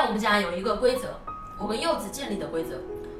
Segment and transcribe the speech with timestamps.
[0.00, 1.08] 在我们家有一个规则，
[1.58, 2.70] 我跟柚子建立的规则。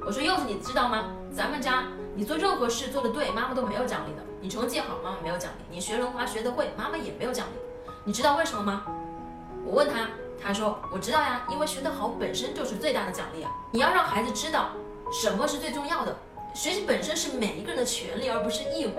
[0.00, 1.10] 我说柚子，你知道吗？
[1.30, 4.22] 咱们家你做任何事做得对，妈妈都没有奖励的。
[4.40, 7.60] 你成绩好，妈妈没有奖励；你学轮滑学得会，妈妈也没有奖励。
[8.04, 8.86] 你知道为什么吗？
[9.62, 10.08] 我问他，
[10.42, 13.50] 他说我知道呀，因为学得好本身就是最大的奖励啊。
[13.72, 14.70] 你要让孩子知道
[15.12, 16.16] 什么是最重要的，
[16.54, 18.92] 学习本身是每一个人的权利，而不是义务。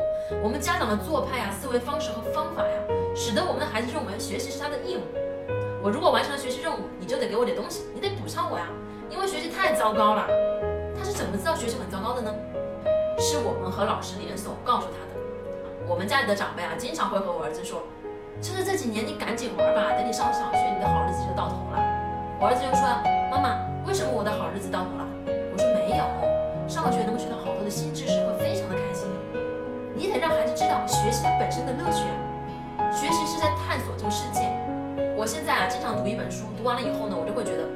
[0.43, 2.79] 我们家长的做派呀、思维方式和方法呀，
[3.16, 5.02] 使得我们的孩子认为学习是他的义务。
[5.84, 8.68] 我如果完成了学习任务，你就得给我点东西，你得补偿我呀，
[9.09, 10.28] 因为学习太糟糕了。
[10.96, 12.32] 他是怎么知道学习很糟糕的呢？
[13.18, 15.18] 是我们和老师联手告诉他的。
[15.89, 17.82] 我们家里的长辈啊，经常会和我儿子说，
[18.39, 21.82] 就是这几年你赶紧玩吧，等你上小学，你的好日子就到头了。
[22.37, 22.86] 我儿子就说，
[23.34, 23.57] 妈妈，
[23.89, 25.04] 为什么我的好日子到头了？
[25.25, 26.06] 我说没有，
[26.70, 29.09] 上学能够学到好多的新知识，会非常的开心。
[29.98, 32.14] 你得让孩子知道学习它本身的乐趣啊，
[35.22, 37.70] 我现在啊，经常读一本书，读完了以后呢，我就会觉得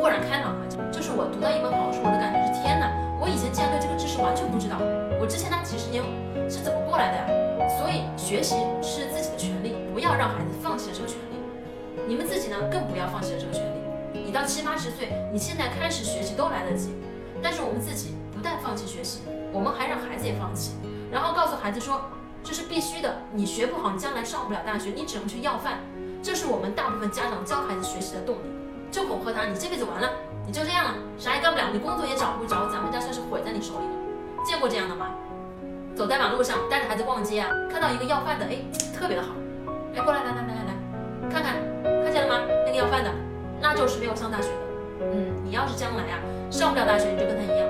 [0.00, 0.64] 豁然开朗啊。
[0.88, 2.88] 就是我读到一本好书，我的感觉是天哪，
[3.20, 4.80] 我以前竟然对这个知识完全不知道，
[5.20, 6.00] 我之前那几十年
[6.48, 7.68] 是怎么过来的呀？
[7.76, 11.36] 所以学习是自己的权利，不要让孩子放弃了这个权利。
[12.08, 13.76] 你们自己呢，更不要放弃了这个权利。
[14.16, 16.96] 你到七八十岁，你现在开始学习都来得及。
[17.44, 19.20] 但是我们自己不但放弃学习，
[19.52, 20.72] 我们还让孩子也放弃，
[21.12, 22.00] 然后告诉孩子说
[22.40, 25.76] 这是必须的，你学不好，你将来上不了大学，你只能去要饭。
[26.22, 28.48] 这是我们大部分家长教孩子学习的动力，
[28.90, 30.10] 就恐吓他，你这辈子完了，
[30.46, 34.44] 你就这样了，啥也干不了，你工作也找不着，咱们家算是毁在你手里了。
[34.44, 35.14] 见过这样的吗？
[35.94, 38.58] 走在马路上，带着孩子逛街啊，看到一个要饭的，哎，
[38.92, 39.34] 特别的好，
[39.94, 41.56] 哎，过来，来来来来来，看看，
[42.04, 42.44] 看见了吗？
[42.66, 43.10] 那个要饭的，
[43.60, 45.06] 那就是没有上大学的。
[45.12, 46.18] 嗯，你要是将来啊
[46.50, 47.68] 上不了大学，你就跟他一样。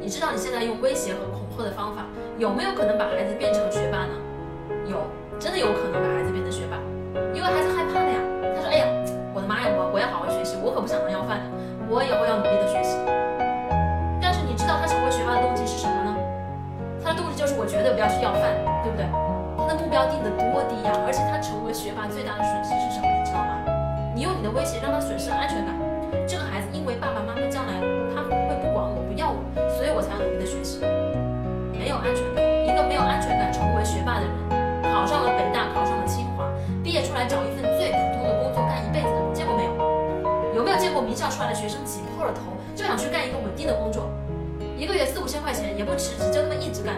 [0.00, 2.04] 你知道你现在用威胁和恐吓的方法，
[2.38, 3.61] 有没有可能把孩子变成
[11.92, 12.96] 我以后要努力的学习。”
[14.16, 16.16] 但是你知道他成为学霸的动机是什么呢？
[17.04, 18.48] 他的动机就是我绝对不要去要饭，
[18.82, 19.04] 对不对？
[19.60, 20.96] 他的目标定的多低呀！
[21.04, 23.06] 而且他成为学霸最大的损失是什么？
[23.12, 23.60] 你知道吗？
[24.16, 25.81] 你用你的威胁让他损失安全感。
[41.02, 42.40] 名校出来的学生挤破了头
[42.74, 44.10] 就想去干一个稳定的工作，
[44.76, 46.96] 一个月四五千块钱也不辞职就那么一直干？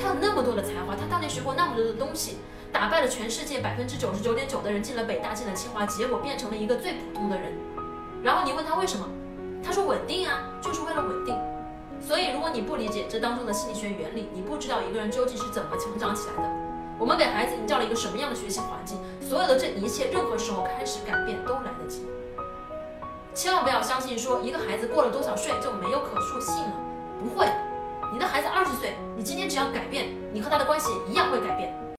[0.00, 2.38] 他有那么多的才华，他当年学过那么多的东西，
[2.72, 7.52] 打败了全世界百分之九十九点九的人，进了北大，进了清华，结果变成了一个最普通的人。
[8.22, 9.08] 然后你问他为什么，
[9.62, 11.36] 他说稳定啊，就是为了稳定。
[12.00, 16.48] 所以如果你不理解这当中的心理学原理，你不知道一个人究竟是怎么成长起来的。
[16.96, 18.96] 我们给孩子营造了一个什么样的学习环境？
[19.20, 21.00] 所有的这一切，任何时候开始。
[23.38, 26.72] 千万不要相信说一个孩子过了多少岁就没有可塑性了，
[27.22, 27.46] 不会。
[28.12, 31.72] 你的孩子二十岁，你今天只要改变，你和他的关系一样会改变。